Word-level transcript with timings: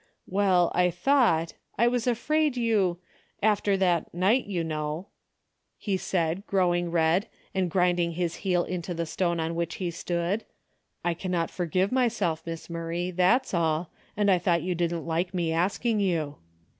"Well, 0.25 0.71
I 0.73 0.89
thought,— 0.89 1.53
I 1.77 1.87
was 1.87 2.07
afraid 2.07 2.57
you— 2.57 2.97
after 3.43 3.77
that 3.77 4.11
night— 4.11 4.47
you 4.47 4.63
know—" 4.63 5.09
he 5.77 5.95
said, 5.95 6.43
growing 6.47 6.89
red 6.89 7.27
268 7.53 7.53
DAILY 7.53 7.53
BATE.''> 7.53 7.61
and 7.61 7.69
grinding 7.71 8.13
liis 8.15 8.35
heel 8.37 8.63
into 8.63 8.93
the 8.95 9.05
stone 9.05 9.39
on 9.39 9.53
which 9.53 9.75
he 9.75 9.91
stood," 9.91 10.43
I 11.05 11.13
can't 11.13 11.51
forgive 11.51 11.91
myself, 11.91 12.41
Miss 12.47 12.67
Mur 12.67 12.87
ray, 12.87 13.11
that's 13.11 13.53
all, 13.53 13.91
and 14.17 14.31
I 14.31 14.39
thought 14.39 14.63
you 14.63 14.73
didn't 14.73 15.05
like 15.05 15.35
me 15.35 15.53
asking 15.53 15.99
you." 15.99 16.37